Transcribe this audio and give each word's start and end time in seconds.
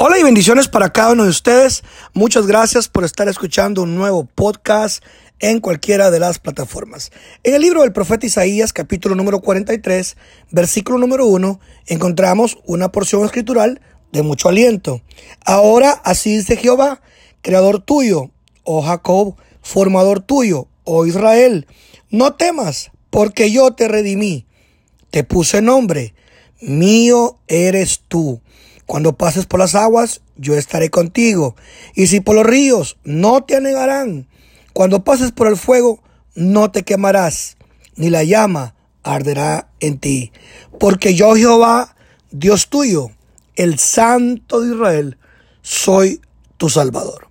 Hola 0.00 0.16
y 0.16 0.22
bendiciones 0.22 0.68
para 0.68 0.92
cada 0.92 1.10
uno 1.10 1.24
de 1.24 1.30
ustedes. 1.30 1.82
Muchas 2.14 2.46
gracias 2.46 2.86
por 2.86 3.02
estar 3.02 3.28
escuchando 3.28 3.82
un 3.82 3.96
nuevo 3.96 4.26
podcast 4.32 5.02
en 5.40 5.58
cualquiera 5.58 6.12
de 6.12 6.20
las 6.20 6.38
plataformas. 6.38 7.10
En 7.42 7.54
el 7.54 7.62
libro 7.62 7.82
del 7.82 7.92
profeta 7.92 8.24
Isaías, 8.24 8.72
capítulo 8.72 9.16
número 9.16 9.40
43, 9.40 10.16
versículo 10.52 10.98
número 10.98 11.26
1, 11.26 11.58
encontramos 11.88 12.58
una 12.64 12.92
porción 12.92 13.24
escritural 13.24 13.80
de 14.12 14.22
mucho 14.22 14.48
aliento. 14.48 15.02
Ahora 15.44 15.90
así 16.04 16.36
dice 16.36 16.56
Jehová, 16.56 17.02
creador 17.42 17.80
tuyo, 17.80 18.30
oh 18.62 18.82
Jacob, 18.82 19.34
formador 19.62 20.20
tuyo, 20.20 20.68
oh 20.84 21.06
Israel, 21.06 21.66
no 22.08 22.34
temas, 22.34 22.92
porque 23.10 23.50
yo 23.50 23.72
te 23.72 23.88
redimí, 23.88 24.46
te 25.10 25.24
puse 25.24 25.60
nombre, 25.60 26.14
mío 26.60 27.40
eres 27.48 28.04
tú. 28.06 28.40
Cuando 28.88 29.18
pases 29.18 29.44
por 29.44 29.60
las 29.60 29.74
aguas, 29.74 30.22
yo 30.36 30.54
estaré 30.54 30.88
contigo. 30.88 31.54
Y 31.94 32.06
si 32.06 32.20
por 32.20 32.34
los 32.34 32.46
ríos, 32.46 32.96
no 33.04 33.44
te 33.44 33.54
anegarán. 33.54 34.26
Cuando 34.72 35.04
pases 35.04 35.30
por 35.30 35.46
el 35.46 35.58
fuego, 35.58 36.02
no 36.34 36.70
te 36.70 36.84
quemarás, 36.84 37.58
ni 37.96 38.08
la 38.08 38.24
llama 38.24 38.74
arderá 39.02 39.68
en 39.80 39.98
ti. 39.98 40.32
Porque 40.80 41.14
yo, 41.14 41.34
Jehová, 41.36 41.96
Dios 42.30 42.68
tuyo, 42.68 43.10
el 43.56 43.78
Santo 43.78 44.62
de 44.62 44.74
Israel, 44.74 45.18
soy 45.60 46.22
tu 46.56 46.70
Salvador. 46.70 47.28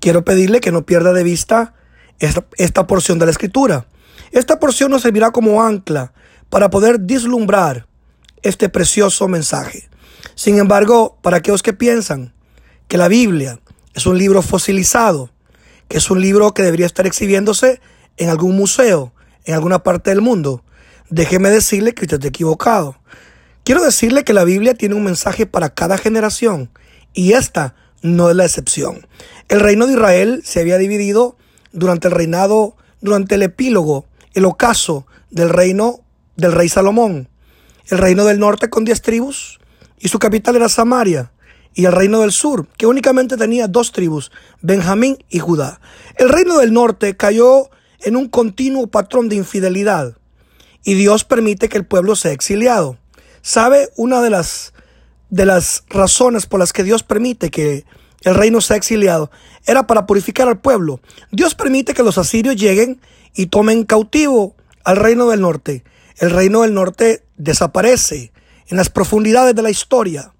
Quiero 0.00 0.24
pedirle 0.24 0.58
que 0.58 0.72
no 0.72 0.86
pierda 0.86 1.12
de 1.12 1.22
vista 1.22 1.74
esta, 2.18 2.44
esta 2.56 2.88
porción 2.88 3.20
de 3.20 3.26
la 3.26 3.30
Escritura. 3.30 3.86
Esta 4.32 4.58
porción 4.58 4.90
nos 4.90 5.02
servirá 5.02 5.30
como 5.30 5.62
ancla 5.62 6.12
para 6.50 6.68
poder 6.68 6.98
vislumbrar 6.98 7.86
este 8.42 8.68
precioso 8.68 9.28
mensaje. 9.28 9.88
Sin 10.34 10.58
embargo, 10.58 11.18
para 11.22 11.38
aquellos 11.38 11.62
que 11.62 11.72
piensan 11.72 12.34
que 12.88 12.98
la 12.98 13.08
Biblia 13.08 13.60
es 13.94 14.06
un 14.06 14.18
libro 14.18 14.42
fosilizado, 14.42 15.30
que 15.88 15.98
es 15.98 16.10
un 16.10 16.20
libro 16.20 16.52
que 16.52 16.62
debería 16.62 16.86
estar 16.86 17.06
exhibiéndose 17.06 17.80
en 18.16 18.28
algún 18.28 18.56
museo, 18.56 19.12
en 19.44 19.54
alguna 19.54 19.82
parte 19.82 20.10
del 20.10 20.20
mundo, 20.20 20.64
déjeme 21.10 21.50
decirle 21.50 21.94
que 21.94 22.04
usted 22.04 22.16
está 22.16 22.28
equivocado. 22.28 22.96
Quiero 23.64 23.82
decirle 23.82 24.24
que 24.24 24.32
la 24.32 24.44
Biblia 24.44 24.74
tiene 24.74 24.94
un 24.94 25.04
mensaje 25.04 25.46
para 25.46 25.70
cada 25.70 25.98
generación 25.98 26.70
y 27.14 27.32
esta 27.32 27.74
no 28.02 28.30
es 28.30 28.36
la 28.36 28.44
excepción. 28.44 29.06
El 29.48 29.60
reino 29.60 29.86
de 29.86 29.94
Israel 29.94 30.42
se 30.44 30.60
había 30.60 30.78
dividido 30.78 31.36
durante 31.72 32.08
el 32.08 32.14
reinado, 32.14 32.76
durante 33.00 33.36
el 33.36 33.42
epílogo, 33.42 34.06
el 34.34 34.44
ocaso 34.44 35.06
del 35.30 35.48
reino 35.48 36.00
del 36.36 36.52
rey 36.52 36.68
Salomón. 36.68 37.28
El 37.88 37.98
reino 37.98 38.24
del 38.24 38.38
norte 38.38 38.68
con 38.68 38.84
diez 38.84 39.00
tribus, 39.02 39.60
y 40.06 40.08
su 40.08 40.20
capital 40.20 40.54
era 40.54 40.68
Samaria, 40.68 41.32
y 41.74 41.86
el 41.86 41.90
reino 41.90 42.20
del 42.20 42.30
sur, 42.30 42.68
que 42.76 42.86
únicamente 42.86 43.36
tenía 43.36 43.66
dos 43.66 43.90
tribus, 43.90 44.30
Benjamín 44.62 45.18
y 45.28 45.40
Judá. 45.40 45.80
El 46.14 46.28
reino 46.28 46.58
del 46.58 46.72
norte 46.72 47.16
cayó 47.16 47.70
en 47.98 48.14
un 48.14 48.28
continuo 48.28 48.86
patrón 48.86 49.28
de 49.28 49.34
infidelidad, 49.34 50.16
y 50.84 50.94
Dios 50.94 51.24
permite 51.24 51.68
que 51.68 51.76
el 51.76 51.84
pueblo 51.84 52.14
sea 52.14 52.30
exiliado. 52.30 52.98
¿Sabe 53.42 53.88
una 53.96 54.22
de 54.22 54.30
las, 54.30 54.74
de 55.30 55.44
las 55.44 55.82
razones 55.88 56.46
por 56.46 56.60
las 56.60 56.72
que 56.72 56.84
Dios 56.84 57.02
permite 57.02 57.50
que 57.50 57.84
el 58.20 58.36
reino 58.36 58.60
sea 58.60 58.76
exiliado? 58.76 59.32
Era 59.66 59.88
para 59.88 60.06
purificar 60.06 60.46
al 60.46 60.60
pueblo. 60.60 61.00
Dios 61.32 61.56
permite 61.56 61.94
que 61.94 62.04
los 62.04 62.16
asirios 62.16 62.54
lleguen 62.54 63.00
y 63.34 63.46
tomen 63.46 63.82
cautivo 63.82 64.54
al 64.84 64.98
reino 64.98 65.28
del 65.28 65.40
norte. 65.40 65.82
El 66.18 66.30
reino 66.30 66.62
del 66.62 66.74
norte 66.74 67.24
desaparece 67.36 68.30
en 68.68 68.76
las 68.76 68.90
profundidades 68.90 69.54
de 69.54 69.62
la 69.62 69.70
historia. 69.70 70.32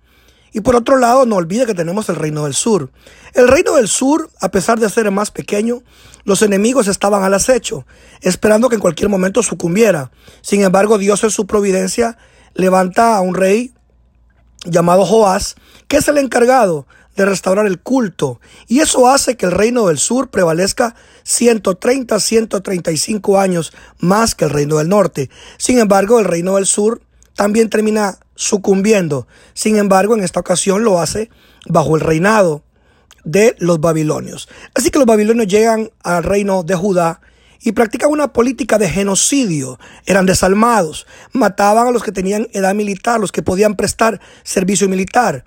Y 0.52 0.60
por 0.60 0.74
otro 0.74 0.96
lado, 0.96 1.26
no 1.26 1.36
olvide 1.36 1.66
que 1.66 1.74
tenemos 1.74 2.08
el 2.08 2.16
reino 2.16 2.44
del 2.44 2.54
sur. 2.54 2.90
El 3.34 3.48
reino 3.48 3.74
del 3.74 3.88
sur, 3.88 4.30
a 4.40 4.50
pesar 4.50 4.78
de 4.78 4.88
ser 4.88 5.06
el 5.06 5.12
más 5.12 5.30
pequeño, 5.30 5.82
los 6.24 6.42
enemigos 6.42 6.88
estaban 6.88 7.22
al 7.22 7.34
acecho, 7.34 7.86
esperando 8.22 8.68
que 8.68 8.76
en 8.76 8.80
cualquier 8.80 9.08
momento 9.08 9.42
sucumbiera. 9.42 10.10
Sin 10.40 10.62
embargo, 10.62 10.98
Dios 10.98 11.22
en 11.24 11.30
su 11.30 11.46
providencia 11.46 12.16
levanta 12.54 13.16
a 13.16 13.20
un 13.20 13.34
rey 13.34 13.74
llamado 14.64 15.04
Joás, 15.04 15.56
que 15.88 15.98
es 15.98 16.08
el 16.08 16.18
encargado 16.18 16.86
de 17.16 17.24
restaurar 17.24 17.66
el 17.66 17.80
culto. 17.80 18.40
Y 18.66 18.80
eso 18.80 19.08
hace 19.08 19.36
que 19.36 19.46
el 19.46 19.52
reino 19.52 19.88
del 19.88 19.98
sur 19.98 20.28
prevalezca 20.28 20.94
130, 21.24 22.18
135 22.20 23.40
años 23.40 23.72
más 23.98 24.34
que 24.34 24.44
el 24.44 24.50
reino 24.50 24.78
del 24.78 24.88
norte. 24.88 25.30
Sin 25.58 25.78
embargo, 25.78 26.18
el 26.18 26.26
reino 26.26 26.56
del 26.56 26.66
sur 26.66 27.00
también 27.36 27.70
termina 27.70 28.18
sucumbiendo. 28.34 29.28
Sin 29.54 29.76
embargo, 29.76 30.14
en 30.14 30.24
esta 30.24 30.40
ocasión 30.40 30.82
lo 30.82 31.00
hace 31.00 31.30
bajo 31.68 31.94
el 31.94 32.00
reinado 32.00 32.64
de 33.24 33.54
los 33.58 33.80
babilonios. 33.80 34.48
Así 34.74 34.90
que 34.90 34.98
los 34.98 35.06
babilonios 35.06 35.46
llegan 35.46 35.90
al 36.02 36.24
reino 36.24 36.62
de 36.62 36.74
Judá 36.74 37.20
y 37.60 37.72
practican 37.72 38.10
una 38.10 38.32
política 38.32 38.78
de 38.78 38.88
genocidio. 38.88 39.78
Eran 40.06 40.26
desalmados, 40.26 41.06
mataban 41.32 41.88
a 41.88 41.90
los 41.90 42.02
que 42.02 42.12
tenían 42.12 42.48
edad 42.52 42.74
militar, 42.74 43.20
los 43.20 43.32
que 43.32 43.42
podían 43.42 43.74
prestar 43.74 44.20
servicio 44.44 44.88
militar, 44.88 45.44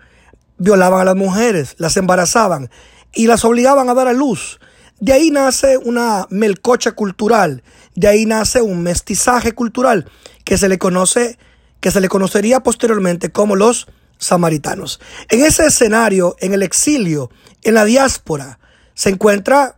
violaban 0.57 1.01
a 1.01 1.05
las 1.05 1.15
mujeres, 1.15 1.75
las 1.77 1.97
embarazaban 1.97 2.69
y 3.13 3.27
las 3.27 3.45
obligaban 3.45 3.89
a 3.89 3.93
dar 3.93 4.07
a 4.07 4.13
luz. 4.13 4.59
De 4.99 5.13
ahí 5.13 5.31
nace 5.31 5.77
una 5.77 6.27
melcocha 6.29 6.91
cultural, 6.91 7.63
de 7.95 8.09
ahí 8.09 8.25
nace 8.25 8.61
un 8.61 8.83
mestizaje 8.83 9.53
cultural 9.53 10.05
que 10.43 10.57
se 10.57 10.67
le 10.67 10.77
conoce 10.77 11.37
que 11.79 11.91
se 11.91 12.01
le 12.01 12.09
conocería 12.09 12.61
posteriormente 12.61 13.31
como 13.31 13.55
los 13.55 13.87
samaritanos. 14.17 14.99
En 15.29 15.43
ese 15.43 15.65
escenario, 15.65 16.35
en 16.39 16.53
el 16.53 16.61
exilio, 16.61 17.31
en 17.63 17.73
la 17.73 17.85
diáspora, 17.85 18.59
se 18.93 19.09
encuentra 19.09 19.77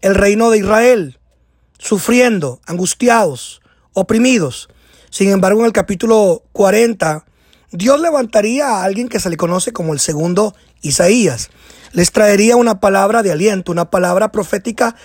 el 0.00 0.14
reino 0.14 0.50
de 0.50 0.58
Israel, 0.58 1.18
sufriendo, 1.78 2.60
angustiados, 2.66 3.60
oprimidos. 3.92 4.68
Sin 5.10 5.30
embargo, 5.30 5.60
en 5.60 5.66
el 5.66 5.72
capítulo 5.72 6.42
40, 6.52 7.24
Dios 7.72 8.00
levantaría 8.00 8.68
a 8.68 8.84
alguien 8.84 9.08
que 9.08 9.20
se 9.20 9.30
le 9.30 9.36
conoce 9.36 9.72
como 9.72 9.92
el 9.92 10.00
segundo 10.00 10.54
Isaías. 10.80 11.50
Les 11.92 12.10
traería 12.10 12.56
una 12.56 12.80
palabra 12.80 13.22
de 13.22 13.32
aliento, 13.32 13.70
una 13.70 13.90
palabra 13.90 14.32
profética 14.32 14.96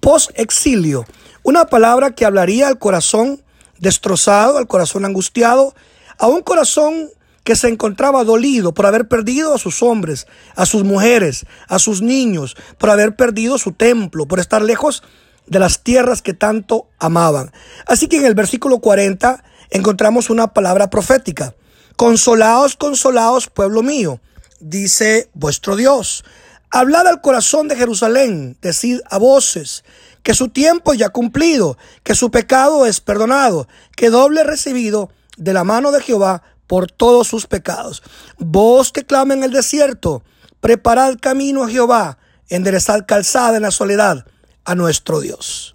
post-exilio, 0.00 1.04
una 1.42 1.66
palabra 1.66 2.12
que 2.12 2.24
hablaría 2.24 2.68
al 2.68 2.78
corazón 2.78 3.41
destrozado, 3.82 4.56
al 4.56 4.68
corazón 4.68 5.04
angustiado, 5.04 5.74
a 6.16 6.28
un 6.28 6.42
corazón 6.42 7.10
que 7.42 7.56
se 7.56 7.68
encontraba 7.68 8.22
dolido 8.22 8.72
por 8.72 8.86
haber 8.86 9.08
perdido 9.08 9.52
a 9.52 9.58
sus 9.58 9.82
hombres, 9.82 10.28
a 10.54 10.64
sus 10.66 10.84
mujeres, 10.84 11.44
a 11.66 11.80
sus 11.80 12.00
niños, 12.00 12.56
por 12.78 12.90
haber 12.90 13.16
perdido 13.16 13.58
su 13.58 13.72
templo, 13.72 14.26
por 14.26 14.38
estar 14.38 14.62
lejos 14.62 15.02
de 15.48 15.58
las 15.58 15.82
tierras 15.82 16.22
que 16.22 16.32
tanto 16.32 16.86
amaban. 17.00 17.50
Así 17.86 18.06
que 18.06 18.18
en 18.18 18.24
el 18.24 18.34
versículo 18.34 18.78
40 18.78 19.42
encontramos 19.70 20.30
una 20.30 20.54
palabra 20.54 20.88
profética. 20.88 21.56
Consolaos, 21.96 22.76
consolaos, 22.76 23.48
pueblo 23.48 23.82
mío, 23.82 24.20
dice 24.60 25.28
vuestro 25.34 25.74
Dios. 25.74 26.24
Hablad 26.70 27.08
al 27.08 27.20
corazón 27.20 27.66
de 27.66 27.76
Jerusalén, 27.76 28.56
decid 28.62 29.00
a 29.10 29.18
voces, 29.18 29.84
que 30.22 30.34
su 30.34 30.48
tiempo 30.48 30.94
ya 30.94 31.08
cumplido, 31.08 31.76
que 32.02 32.14
su 32.14 32.30
pecado 32.30 32.86
es 32.86 33.00
perdonado, 33.00 33.68
que 33.96 34.10
doble 34.10 34.44
recibido 34.44 35.10
de 35.36 35.52
la 35.52 35.64
mano 35.64 35.90
de 35.90 36.00
Jehová 36.00 36.42
por 36.66 36.90
todos 36.90 37.26
sus 37.26 37.46
pecados. 37.46 38.02
Vos 38.38 38.92
que 38.92 39.04
clama 39.04 39.34
en 39.34 39.42
el 39.42 39.52
desierto, 39.52 40.22
preparad 40.60 41.18
camino 41.20 41.64
a 41.64 41.68
Jehová, 41.68 42.18
enderezad 42.48 43.04
calzada 43.06 43.56
en 43.56 43.62
la 43.62 43.70
soledad 43.70 44.26
a 44.64 44.74
nuestro 44.74 45.20
Dios. 45.20 45.74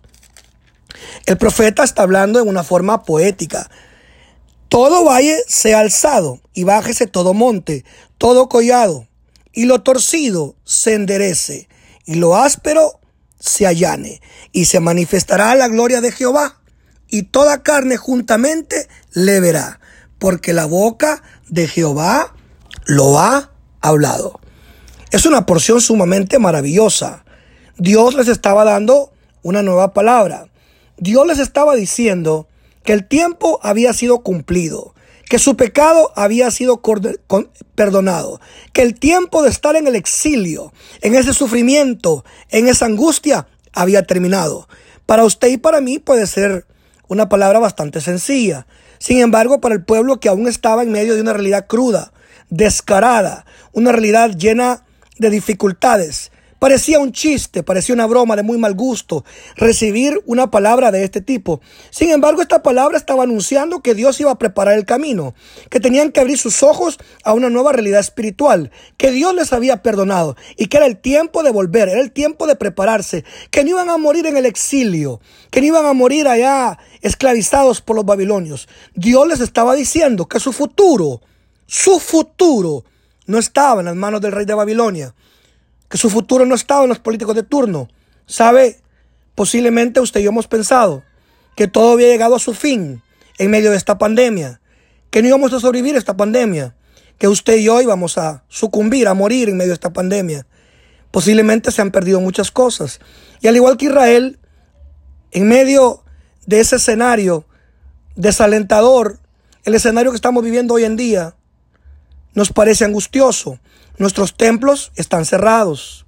El 1.26 1.38
profeta 1.38 1.84
está 1.84 2.04
hablando 2.04 2.40
en 2.40 2.48
una 2.48 2.64
forma 2.64 3.04
poética. 3.04 3.70
Todo 4.70 5.06
valle 5.06 5.38
sea 5.48 5.80
alzado 5.80 6.42
y 6.54 6.64
bájese 6.64 7.08
todo 7.08 7.34
monte, 7.34 7.86
todo 8.18 8.50
collado, 8.50 9.08
y 9.54 9.66
lo 9.66 9.82
torcido 9.82 10.56
se 10.64 10.94
enderece, 10.94 11.68
y 12.06 12.16
lo 12.16 12.36
áspero 12.36 13.00
se 13.40 13.68
allane, 13.68 14.22
y 14.52 14.66
se 14.66 14.80
manifestará 14.80 15.54
la 15.56 15.68
gloria 15.68 16.02
de 16.02 16.12
Jehová, 16.12 16.60
y 17.08 17.24
toda 17.24 17.64
carne 17.64 17.98
juntamente 17.98 18.88
le 19.14 19.40
verá, 19.40 19.80
porque 20.20 20.54
la 20.54 20.66
boca 20.66 21.24
de 21.50 21.68
Jehová 21.68 22.34
lo 22.86 23.20
ha 23.20 23.52
hablado. 23.82 24.40
Es 25.12 25.26
una 25.26 25.46
porción 25.46 25.80
sumamente 25.80 26.40
maravillosa. 26.40 27.24
Dios 27.78 28.16
les 28.16 28.28
estaba 28.28 28.66
dando 28.66 29.14
una 29.42 29.64
nueva 29.64 29.94
palabra. 29.94 30.48
Dios 30.98 31.26
les 31.28 31.40
estaba 31.40 31.76
diciendo 31.76 32.48
que 32.84 32.94
el 32.94 33.08
tiempo 33.08 33.60
había 33.62 33.94
sido 33.94 34.20
cumplido, 34.20 34.96
que 35.30 35.40
su 35.40 35.58
pecado 35.58 36.12
había 36.16 36.50
sido 36.52 36.82
perdonado, 37.76 38.40
que 38.74 38.82
el 38.82 38.96
tiempo 38.96 39.44
de 39.44 39.50
estar 39.50 39.76
en 39.76 39.88
el 39.88 39.96
exilio, 39.96 40.74
en 41.02 41.16
ese 41.16 41.34
sufrimiento, 41.34 42.24
en 42.50 42.68
esa 42.68 42.86
angustia, 42.86 43.48
había 43.74 44.04
terminado. 44.04 44.68
Para 45.06 45.26
usted 45.26 45.50
y 45.50 45.58
para 45.58 45.82
mí 45.82 46.00
puede 46.00 46.28
ser 46.28 46.66
una 47.08 47.30
palabra 47.30 47.60
bastante 47.60 48.02
sencilla. 48.02 48.68
Sin 49.00 49.20
embargo, 49.20 49.62
para 49.62 49.76
el 49.76 49.84
pueblo 49.84 50.20
que 50.20 50.30
aún 50.30 50.48
estaba 50.48 50.84
en 50.84 50.92
medio 50.92 51.16
de 51.16 51.22
una 51.22 51.34
realidad 51.34 51.68
cruda, 51.68 52.14
descarada, 52.50 53.46
una 53.74 53.92
realidad 53.92 54.32
llena 54.32 54.86
de 55.18 55.30
dificultades. 55.30 56.32
Parecía 56.60 57.00
un 57.00 57.12
chiste, 57.12 57.62
parecía 57.62 57.94
una 57.94 58.08
broma 58.08 58.36
de 58.36 58.42
muy 58.42 58.58
mal 58.58 58.74
gusto 58.74 59.24
recibir 59.58 60.20
una 60.26 60.50
palabra 60.50 60.92
de 60.92 61.04
este 61.04 61.22
tipo. 61.22 61.62
Sin 61.92 62.10
embargo, 62.10 62.42
esta 62.42 62.64
palabra 62.64 62.98
estaba 62.98 63.24
anunciando 63.24 63.82
que 63.82 63.94
Dios 63.94 64.20
iba 64.20 64.32
a 64.32 64.40
preparar 64.40 64.76
el 64.76 64.86
camino, 64.86 65.36
que 65.70 65.80
tenían 65.80 66.12
que 66.12 66.20
abrir 66.20 66.40
sus 66.40 66.64
ojos 66.64 66.98
a 67.24 67.34
una 67.34 67.52
nueva 67.52 67.74
realidad 67.74 68.00
espiritual, 68.00 68.72
que 68.98 69.12
Dios 69.12 69.36
les 69.36 69.54
había 69.54 69.84
perdonado 69.84 70.36
y 70.56 70.66
que 70.66 70.78
era 70.78 70.88
el 70.88 70.98
tiempo 70.98 71.44
de 71.44 71.52
volver, 71.52 71.90
era 71.90 72.02
el 72.02 72.12
tiempo 72.12 72.48
de 72.48 72.56
prepararse, 72.56 73.24
que 73.52 73.64
no 73.64 73.70
iban 73.70 73.92
a 73.92 73.98
morir 73.98 74.26
en 74.26 74.36
el 74.36 74.48
exilio, 74.48 75.22
que 75.52 75.62
no 75.62 75.68
iban 75.68 75.86
a 75.86 75.94
morir 75.94 76.28
allá 76.28 76.80
esclavizados 77.02 77.82
por 77.82 77.96
los 77.96 78.06
babilonios. 78.06 78.68
Dios 78.96 79.28
les 79.28 79.42
estaba 79.42 79.76
diciendo 79.76 80.28
que 80.28 80.40
su 80.40 80.52
futuro, 80.52 81.22
su 81.68 82.00
futuro, 82.00 82.84
no 83.28 83.38
estaba 83.38 83.82
en 83.82 83.86
las 83.86 83.96
manos 83.96 84.22
del 84.22 84.32
rey 84.32 84.46
de 84.46 84.56
Babilonia 84.56 85.14
que 85.90 85.98
su 85.98 86.10
futuro 86.10 86.46
no 86.46 86.56
estaba 86.56 86.84
en 86.84 86.90
los 86.90 87.00
políticos 87.00 87.36
de 87.36 87.44
turno. 87.44 87.88
¿Sabe? 88.26 88.82
Posiblemente 89.36 90.00
usted 90.00 90.20
y 90.20 90.24
yo 90.24 90.30
hemos 90.30 90.48
pensado 90.48 91.04
que 91.56 91.68
todo 91.68 91.94
había 91.94 92.08
llegado 92.08 92.36
a 92.36 92.40
su 92.40 92.54
fin 92.54 93.02
en 93.38 93.52
medio 93.52 93.72
de 93.72 93.78
esta 93.78 93.98
pandemia, 93.98 94.62
que 95.10 95.22
no 95.22 95.28
íbamos 95.30 95.54
a 95.54 95.60
sobrevivir 95.60 95.96
a 95.96 96.00
esta 96.00 96.18
pandemia, 96.18 96.76
que 97.18 97.28
usted 97.28 97.58
y 97.58 97.64
yo 97.64 97.82
íbamos 97.82 98.18
a 98.18 98.44
sucumbir, 98.48 99.08
a 99.08 99.14
morir 99.14 99.50
en 99.50 99.58
medio 99.58 99.70
de 99.70 99.76
esta 99.76 99.94
pandemia. 99.94 100.46
Posiblemente 101.12 101.72
se 101.72 101.82
han 101.82 101.92
perdido 101.92 102.20
muchas 102.20 102.52
cosas. 102.52 103.00
Y 103.42 103.48
al 103.48 103.56
igual 103.56 103.78
que 103.78 103.86
Israel, 103.86 104.40
en 105.32 105.48
medio 105.48 106.04
de 106.46 106.60
ese 106.60 106.76
escenario 106.76 107.46
desalentador, 108.16 109.20
el 109.64 109.76
escenario 109.76 110.12
que 110.12 110.16
estamos 110.16 110.44
viviendo 110.44 110.76
hoy 110.76 110.84
en 110.84 110.96
día, 110.96 111.36
nos 112.34 112.52
parece 112.52 112.86
angustioso. 112.86 113.60
Nuestros 113.98 114.36
templos 114.36 114.92
están 114.96 115.26
cerrados. 115.26 116.06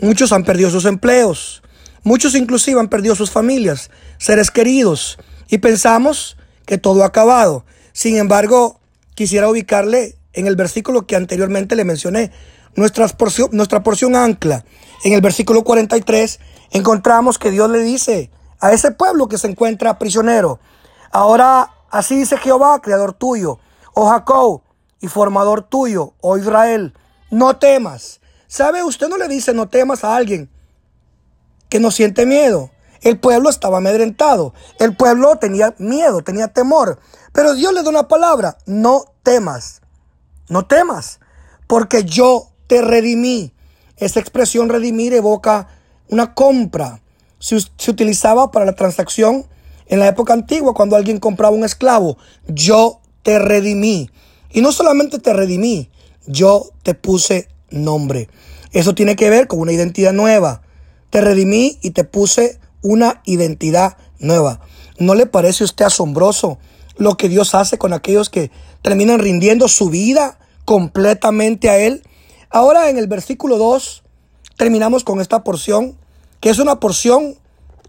Muchos 0.00 0.32
han 0.32 0.44
perdido 0.44 0.70
sus 0.70 0.84
empleos. 0.84 1.62
Muchos 2.02 2.34
inclusive 2.34 2.78
han 2.78 2.88
perdido 2.88 3.14
sus 3.14 3.30
familias, 3.30 3.90
seres 4.18 4.50
queridos. 4.50 5.18
Y 5.48 5.58
pensamos 5.58 6.36
que 6.66 6.78
todo 6.78 7.02
ha 7.02 7.06
acabado. 7.06 7.64
Sin 7.92 8.16
embargo, 8.16 8.78
quisiera 9.14 9.48
ubicarle 9.48 10.16
en 10.34 10.46
el 10.46 10.54
versículo 10.54 11.06
que 11.06 11.16
anteriormente 11.16 11.76
le 11.76 11.84
mencioné. 11.84 12.30
Nuestra 12.76 13.08
porción, 13.08 13.48
nuestra 13.52 13.82
porción 13.82 14.14
ancla. 14.14 14.64
En 15.02 15.14
el 15.14 15.20
versículo 15.20 15.64
43 15.64 16.38
encontramos 16.70 17.38
que 17.38 17.50
Dios 17.50 17.70
le 17.70 17.80
dice 17.80 18.30
a 18.60 18.72
ese 18.72 18.90
pueblo 18.90 19.28
que 19.28 19.38
se 19.38 19.48
encuentra 19.48 19.98
prisionero. 19.98 20.60
Ahora 21.10 21.70
así 21.90 22.16
dice 22.16 22.36
Jehová, 22.36 22.80
creador 22.82 23.14
tuyo, 23.14 23.58
oh 23.94 24.10
Jacob, 24.10 24.62
y 25.00 25.08
formador 25.08 25.62
tuyo, 25.62 26.14
oh 26.20 26.38
Israel. 26.38 26.94
No 27.30 27.56
temas. 27.56 28.20
¿Sabe? 28.46 28.82
Usted 28.82 29.08
no 29.08 29.18
le 29.18 29.28
dice 29.28 29.52
no 29.52 29.68
temas 29.68 30.04
a 30.04 30.16
alguien 30.16 30.50
que 31.68 31.80
no 31.80 31.90
siente 31.90 32.26
miedo. 32.26 32.70
El 33.02 33.18
pueblo 33.18 33.50
estaba 33.50 33.78
amedrentado. 33.78 34.54
El 34.78 34.96
pueblo 34.96 35.36
tenía 35.36 35.74
miedo, 35.78 36.22
tenía 36.22 36.48
temor. 36.48 36.98
Pero 37.32 37.54
Dios 37.54 37.72
le 37.72 37.82
da 37.82 37.90
una 37.90 38.08
palabra. 38.08 38.58
No 38.66 39.04
temas. 39.22 39.82
No 40.48 40.66
temas. 40.66 41.20
Porque 41.66 42.04
yo 42.04 42.48
te 42.66 42.82
redimí. 42.82 43.52
Esa 43.96 44.20
expresión 44.20 44.68
redimir 44.68 45.12
evoca 45.12 45.68
una 46.08 46.34
compra. 46.34 47.00
Se, 47.38 47.58
se, 47.76 47.90
utilizaba 47.90 48.50
para 48.50 48.64
la 48.64 48.74
transacción 48.74 49.46
en 49.86 50.00
la 50.00 50.08
época 50.08 50.32
antigua 50.32 50.74
cuando 50.74 50.96
alguien 50.96 51.20
compraba 51.20 51.54
un 51.54 51.64
esclavo. 51.64 52.16
Yo 52.48 53.00
te 53.22 53.38
redimí. 53.38 54.10
Y 54.50 54.60
no 54.60 54.72
solamente 54.72 55.18
te 55.18 55.32
redimí, 55.32 55.90
yo 56.26 56.70
te 56.82 56.94
puse 56.94 57.48
nombre. 57.70 58.28
Eso 58.72 58.94
tiene 58.94 59.16
que 59.16 59.30
ver 59.30 59.46
con 59.46 59.60
una 59.60 59.72
identidad 59.72 60.12
nueva. 60.12 60.62
Te 61.10 61.20
redimí 61.20 61.78
y 61.82 61.90
te 61.90 62.04
puse 62.04 62.60
una 62.82 63.22
identidad 63.24 63.96
nueva. 64.18 64.60
¿No 64.98 65.14
le 65.14 65.26
parece 65.26 65.64
a 65.64 65.66
usted 65.66 65.84
asombroso 65.84 66.58
lo 66.96 67.16
que 67.16 67.28
Dios 67.28 67.54
hace 67.54 67.78
con 67.78 67.92
aquellos 67.92 68.28
que 68.28 68.50
terminan 68.82 69.20
rindiendo 69.20 69.68
su 69.68 69.90
vida 69.90 70.38
completamente 70.64 71.70
a 71.70 71.78
Él? 71.78 72.02
Ahora 72.50 72.90
en 72.90 72.98
el 72.98 73.06
versículo 73.06 73.58
2 73.58 74.02
terminamos 74.56 75.04
con 75.04 75.20
esta 75.20 75.44
porción, 75.44 75.96
que 76.40 76.50
es 76.50 76.58
una 76.58 76.80
porción 76.80 77.36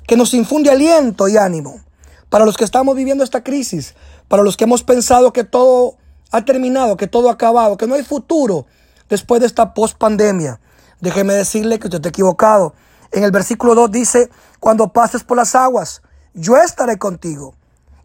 que 0.08 0.18
nos 0.18 0.34
infunde 0.34 0.70
aliento 0.70 1.28
y 1.28 1.38
ánimo. 1.38 1.82
Para 2.30 2.46
los 2.46 2.58
que 2.58 2.64
estamos 2.64 2.96
viviendo 2.96 3.24
esta 3.24 3.44
crisis, 3.44 3.96
para 4.28 4.44
los 4.44 4.56
que 4.56 4.66
hemos 4.66 4.84
pensado 4.84 5.34
que 5.34 5.44
todo 5.44 5.98
ha 6.32 6.46
terminado, 6.46 6.98
que 6.98 7.08
todo 7.08 7.30
ha 7.30 7.34
acabado, 7.34 7.78
que 7.78 7.88
no 7.88 7.96
hay 7.96 8.04
futuro 8.04 8.66
después 9.10 9.42
de 9.42 9.48
esta 9.48 9.74
post-pandemia. 9.74 10.60
Déjeme 11.02 11.34
decirle 11.34 11.80
que 11.80 11.88
usted 11.88 11.98
está 11.98 12.10
equivocado. 12.10 12.74
En 13.12 13.24
el 13.24 13.32
versículo 13.32 13.74
2 13.76 13.92
dice, 13.92 14.30
cuando 14.60 14.94
pases 14.94 15.24
por 15.24 15.38
las 15.38 15.56
aguas, 15.56 16.02
yo 16.34 16.58
estaré 16.58 16.98
contigo. 16.98 17.56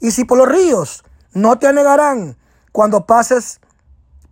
Y 0.00 0.10
si 0.10 0.24
por 0.24 0.38
los 0.38 0.48
ríos, 0.48 1.04
no 1.32 1.58
te 1.58 1.66
anegarán. 1.66 2.36
Cuando 2.72 3.06
pases 3.06 3.60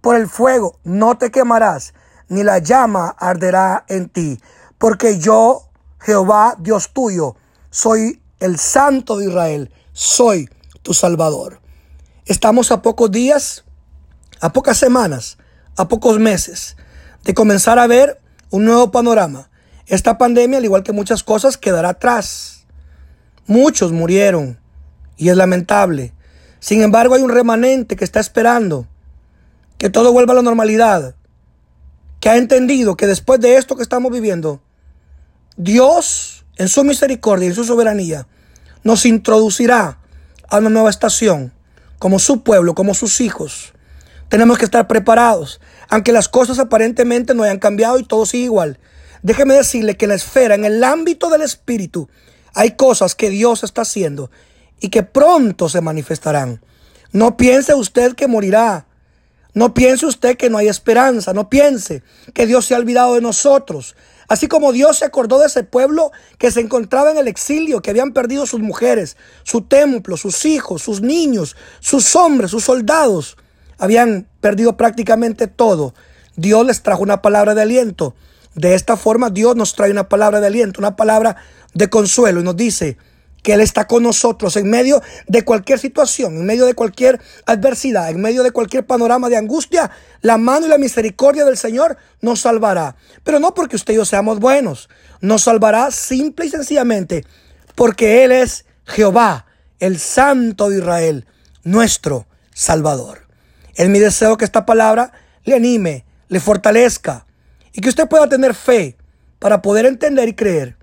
por 0.01 0.17
el 0.17 0.29
fuego, 0.29 0.79
no 0.83 1.17
te 1.17 1.31
quemarás, 1.31 1.95
ni 2.29 2.43
la 2.43 2.59
llama 2.59 3.15
arderá 3.19 3.85
en 3.89 4.09
ti. 4.09 4.41
Porque 4.79 5.19
yo, 5.19 5.69
Jehová, 6.01 6.57
Dios 6.59 6.93
tuyo, 6.93 7.37
soy 7.71 8.21
el 8.41 8.59
Santo 8.59 9.17
de 9.17 9.27
Israel, 9.29 9.73
soy 9.93 10.49
tu 10.83 10.95
Salvador. 10.95 11.61
Estamos 12.27 12.73
a 12.73 12.83
pocos 12.83 13.11
días 13.11 13.65
a 14.43 14.53
pocas 14.53 14.77
semanas, 14.77 15.39
a 15.77 15.87
pocos 15.87 16.19
meses, 16.19 16.77
de 17.23 17.33
comenzar 17.33 17.79
a 17.79 17.87
ver 17.87 18.21
un 18.51 18.65
nuevo 18.65 18.91
panorama. 18.91 19.49
Esta 19.87 20.19
pandemia, 20.19 20.59
al 20.59 20.65
igual 20.65 20.83
que 20.83 20.93
muchas 20.93 21.23
cosas, 21.23 21.57
quedará 21.57 21.91
atrás. 21.91 22.67
Muchos 23.47 23.93
murieron 23.93 24.59
y 25.17 25.29
es 25.29 25.37
lamentable. 25.37 26.13
Sin 26.59 26.83
embargo, 26.83 27.15
hay 27.15 27.23
un 27.23 27.31
remanente 27.31 27.95
que 27.95 28.05
está 28.05 28.19
esperando 28.19 28.89
que 29.79 29.91
todo 29.91 30.13
vuelva 30.13 30.33
a 30.33 30.37
la 30.37 30.43
normalidad, 30.43 31.15
que 32.19 32.29
ha 32.29 32.37
entendido 32.37 32.97
que 32.97 33.07
después 33.07 33.39
de 33.39 33.57
esto 33.57 33.77
que 33.77 33.83
estamos 33.83 34.11
viviendo, 34.11 34.61
Dios, 35.57 36.45
en 36.57 36.67
su 36.67 36.83
misericordia 36.83 37.47
y 37.47 37.51
en 37.51 37.55
su 37.55 37.65
soberanía, 37.65 38.27
nos 38.83 39.07
introducirá 39.07 40.01
a 40.49 40.59
una 40.59 40.71
nueva 40.71 40.91
estación, 40.91 41.53
como 42.01 42.19
su 42.19 42.43
pueblo, 42.43 42.75
como 42.75 42.95
sus 42.95 43.21
hijos, 43.21 43.73
tenemos 44.33 44.57
que 44.57 44.65
estar 44.65 44.89
preparados, 44.89 45.61
aunque 45.91 46.11
las 46.11 46.27
cosas 46.27 46.59
aparentemente 46.59 47.35
no 47.35 47.43
hayan 47.43 47.59
cambiado 47.59 47.99
y 47.99 48.03
todo 48.03 48.25
sigue 48.25 48.45
igual. 48.45 48.79
Déjeme 49.21 49.53
decirle 49.53 49.99
que 49.99 50.07
en 50.07 50.09
la 50.09 50.15
esfera, 50.15 50.55
en 50.55 50.65
el 50.65 50.83
ámbito 50.83 51.29
del 51.29 51.43
espíritu, 51.43 52.09
hay 52.55 52.71
cosas 52.71 53.15
que 53.15 53.29
Dios 53.29 53.63
está 53.63 53.83
haciendo 53.83 54.31
y 54.81 54.89
que 54.89 55.03
pronto 55.03 55.69
se 55.69 55.83
manifestarán. 55.83 56.63
No 57.13 57.37
piense 57.37 57.75
usted 57.75 58.15
que 58.15 58.27
morirá. 58.27 58.87
No 59.53 59.75
piense 59.75 60.07
usted 60.07 60.39
que 60.39 60.49
no 60.49 60.57
hay 60.57 60.69
esperanza. 60.69 61.35
No 61.35 61.51
piense 61.51 62.03
que 62.33 62.47
Dios 62.47 62.65
se 62.65 62.75
ha 62.75 62.79
olvidado 62.79 63.17
de 63.17 63.21
nosotros. 63.21 63.97
Así 64.29 64.49
como 64.49 64.73
Dios 64.73 64.97
se 64.97 65.05
acordó 65.05 65.41
de 65.41 65.49
ese 65.49 65.63
pueblo 65.63 66.11
que 66.39 66.51
se 66.51 66.61
encontraba 66.61 67.11
en 67.11 67.19
el 67.19 67.29
exilio, 67.29 67.83
que 67.83 67.91
habían 67.91 68.15
perdido 68.15 68.47
sus 68.47 68.61
mujeres, 68.61 69.19
su 69.43 69.61
templo, 69.61 70.17
sus 70.17 70.47
hijos, 70.47 70.81
sus 70.81 71.03
niños, 71.03 71.55
sus 71.81 72.17
hombres, 72.17 72.51
sus 72.51 72.65
soldados 72.65 73.37
habían 73.83 74.29
perdido 74.41 74.77
prácticamente 74.77 75.49
todo. 75.49 75.93
Dios 76.37 76.65
les 76.65 76.85
trajo 76.85 77.03
una 77.03 77.21
palabra 77.21 77.57
de 77.57 77.63
aliento. 77.63 78.15
De 78.55 78.75
esta 78.77 78.97
forma 78.97 79.29
Dios 79.29 79.57
nos 79.57 79.75
trae 79.75 79.91
una 79.91 80.09
palabra 80.09 80.41
de 80.41 80.47
aliento, 80.47 80.79
una 80.81 80.95
palabra 80.95 81.35
de 81.75 81.91
consuelo 81.91 82.41
y 82.41 82.45
nos 82.45 82.57
dice 82.57 82.97
que 83.43 83.55
Él 83.55 83.61
está 83.61 83.89
con 83.89 84.05
nosotros 84.05 84.57
en 84.57 84.71
medio 84.71 85.03
de 85.27 85.45
cualquier 85.45 85.81
situación, 85.81 86.37
en 86.37 86.47
medio 86.47 86.65
de 86.65 86.75
cualquier 86.75 87.21
adversidad, 87.45 88.09
en 88.11 88.21
medio 88.21 88.45
de 88.45 88.53
cualquier 88.53 88.87
panorama 88.87 89.29
de 89.29 89.37
angustia. 89.37 89.91
La 90.21 90.39
mano 90.39 90.67
y 90.67 90.69
la 90.69 90.79
misericordia 90.79 91.45
del 91.45 91.57
Señor 91.57 91.97
nos 92.21 92.43
salvará. 92.43 92.95
Pero 93.25 93.41
no 93.41 93.53
porque 93.53 93.75
usted 93.75 93.95
y 93.95 93.97
yo 93.97 94.05
seamos 94.05 94.39
buenos, 94.39 94.91
nos 95.21 95.43
salvará 95.43 95.91
simple 95.91 96.47
y 96.47 96.51
sencillamente 96.51 97.25
porque 97.75 98.23
Él 98.23 98.31
es 98.31 98.65
Jehová, 98.85 99.47
el 99.81 99.99
Santo 99.99 100.71
de 100.71 100.79
Israel, 100.79 101.27
nuestro 101.65 102.29
Salvador. 102.55 103.32
Es 103.75 103.89
mi 103.89 103.99
deseo 103.99 104.37
que 104.37 104.45
esta 104.45 104.67
palabra 104.67 105.13
le 105.45 105.57
anime, 105.57 106.05
le 106.29 106.41
fortalezca 106.41 107.27
y 107.73 107.81
que 107.81 107.89
usted 107.89 108.09
pueda 108.09 108.29
tener 108.29 108.55
fe 108.55 108.97
para 109.39 109.63
poder 109.63 109.87
entender 109.87 110.29
y 110.29 110.35
creer 110.35 110.77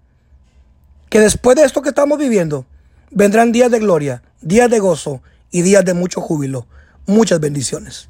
que 1.10 1.20
después 1.20 1.56
de 1.56 1.64
esto 1.64 1.82
que 1.82 1.90
estamos 1.90 2.18
viviendo 2.18 2.66
vendrán 3.12 3.52
días 3.52 3.72
de 3.72 3.80
gloria, 3.80 4.22
días 4.42 4.70
de 4.70 4.80
gozo 4.80 5.22
y 5.52 5.62
días 5.62 5.84
de 5.86 5.94
mucho 5.94 6.22
júbilo. 6.22 6.68
Muchas 7.06 7.40
bendiciones. 7.40 8.09